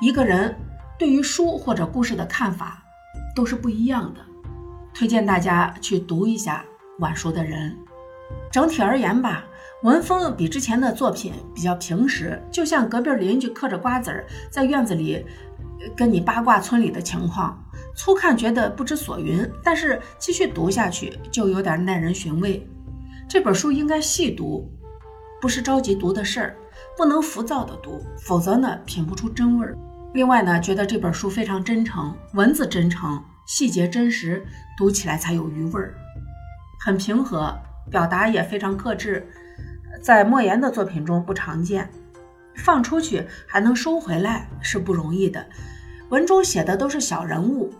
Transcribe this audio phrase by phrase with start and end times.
[0.00, 0.54] 一个人
[0.98, 2.82] 对于书或者故事的看法
[3.34, 4.20] 都是不一样的。
[4.92, 6.64] 推荐大家去读一下
[6.98, 7.76] 晚熟的人。
[8.50, 9.44] 整体而言吧，
[9.82, 15.24] 文风比之前的作品比较平实，就像隔壁邻居嗑着瓜子儿在院子里
[15.96, 17.60] 跟你八卦村里的情况。
[17.96, 22.66] 粗看觉得不知所云，但是继续读下去就有点耐人寻味。
[23.28, 24.68] 这本书应该细读，
[25.40, 26.56] 不是着急读的事儿，
[26.96, 29.76] 不能浮躁的读，否则呢品不出真味儿。
[30.12, 35.94] 另外呢，觉得这本书非常真诚，文字真诚，细节真实，读起来才有余味儿。
[36.84, 37.52] 很平和，
[37.90, 39.26] 表达也非常克制，
[40.00, 41.90] 在莫言的作品中不常见。
[42.56, 45.44] 放出去还能收回来是不容易的。
[46.10, 47.72] 文中写的都是小人物。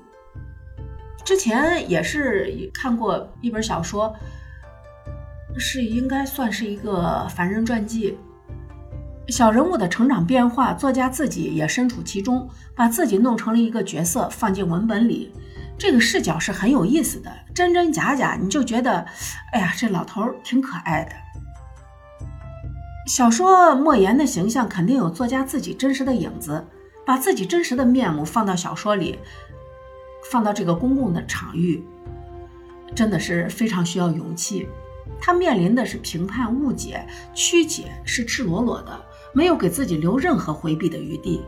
[1.24, 4.12] 之前也是看过一本小说，
[5.56, 8.18] 是应该算是一个凡人传记。
[9.28, 15.32] 小人物的成长变化，作家自己也身处其中，把自己弄成了一个角色，放进文本里。
[15.78, 19.04] 这个视角是很有意思的，真真假假，你就觉得，
[19.52, 21.12] 哎呀，这老头挺可爱的。
[23.06, 26.64] 小说莫言的形象肯定有作家自己真实的影子，
[27.04, 29.18] 把自己真实的面目放到小说里。
[30.30, 31.84] 放到这个公共的场域，
[32.94, 34.68] 真的是非常需要勇气。
[35.20, 41.42] 他面临的是评判、误解、曲解，是赤裸裸的，没有给自己留任何回避的余地。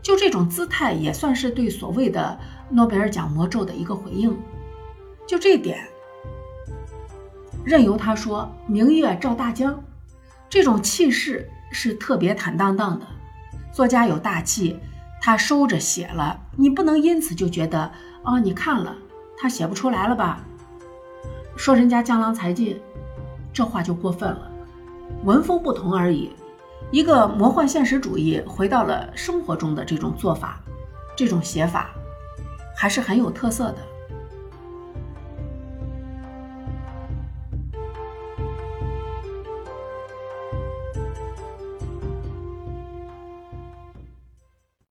[0.00, 2.38] 就这种姿态，也算是对所谓的
[2.70, 4.38] 诺贝尔奖魔咒的一个回应。
[5.26, 5.84] 就这点，
[7.64, 9.82] 任由他说“明月照大江”，
[10.48, 13.06] 这种气势是特别坦荡荡的。
[13.72, 14.78] 作家有大气。
[15.26, 17.90] 他收着写了，你不能因此就觉得
[18.24, 18.94] 哦，你看了
[19.38, 20.44] 他写不出来了吧？
[21.56, 22.78] 说人家江郎才尽，
[23.50, 24.50] 这话就过分了。
[25.24, 26.30] 文风不同而已，
[26.90, 30.60] 一个魔幻现实主义回到了生活中的这种做法，
[31.16, 31.90] 这种写法
[32.76, 33.78] 还是很有特色的。